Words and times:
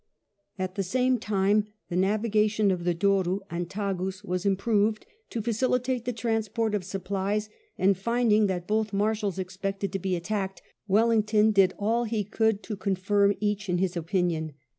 At 0.57 0.73
the 0.73 0.81
same 0.81 1.19
time 1.19 1.67
the 1.89 1.95
navigation 1.95 2.71
of 2.71 2.85
the 2.85 2.95
Douro 2.95 3.41
and 3.51 3.65
the 3.67 3.69
Tagus 3.69 4.23
was 4.23 4.47
im 4.47 4.57
proved 4.57 5.05
to 5.29 5.43
facilitate 5.43 6.05
the 6.05 6.11
transport 6.11 6.73
of 6.73 6.83
supplies, 6.83 7.49
and 7.77 7.95
finding 7.95 8.47
that 8.47 8.65
both 8.65 8.93
Marshals 8.93 9.37
expected 9.37 9.91
to 9.93 9.99
be 9.99 10.15
attacked, 10.15 10.63
Wellington 10.87 11.51
did 11.51 11.75
all 11.77 12.05
he 12.05 12.23
could 12.23 12.63
to 12.63 12.75
confirm 12.75 13.35
each 13.39 13.69
in 13.69 13.77
his 13.77 13.95
opinion. 13.95 14.53